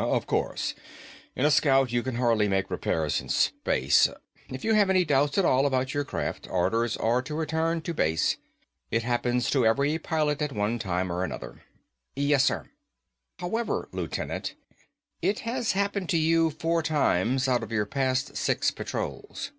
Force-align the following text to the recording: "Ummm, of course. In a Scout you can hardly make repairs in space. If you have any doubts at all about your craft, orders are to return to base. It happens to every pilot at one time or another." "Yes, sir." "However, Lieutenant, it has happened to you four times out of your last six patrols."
"Ummm, 0.00 0.12
of 0.16 0.26
course. 0.26 0.74
In 1.36 1.44
a 1.44 1.50
Scout 1.50 1.92
you 1.92 2.02
can 2.02 2.14
hardly 2.14 2.48
make 2.48 2.70
repairs 2.70 3.20
in 3.20 3.28
space. 3.28 4.08
If 4.48 4.64
you 4.64 4.72
have 4.72 4.88
any 4.88 5.04
doubts 5.04 5.36
at 5.36 5.44
all 5.44 5.66
about 5.66 5.92
your 5.92 6.04
craft, 6.04 6.48
orders 6.50 6.96
are 6.96 7.20
to 7.20 7.34
return 7.34 7.82
to 7.82 7.92
base. 7.92 8.38
It 8.90 9.02
happens 9.02 9.50
to 9.50 9.66
every 9.66 9.98
pilot 9.98 10.40
at 10.40 10.52
one 10.52 10.78
time 10.78 11.12
or 11.12 11.22
another." 11.22 11.64
"Yes, 12.16 12.46
sir." 12.46 12.70
"However, 13.40 13.90
Lieutenant, 13.92 14.54
it 15.20 15.40
has 15.40 15.72
happened 15.72 16.08
to 16.08 16.18
you 16.18 16.48
four 16.48 16.82
times 16.82 17.46
out 17.46 17.62
of 17.62 17.70
your 17.70 17.86
last 17.94 18.38
six 18.38 18.70
patrols." 18.70 19.50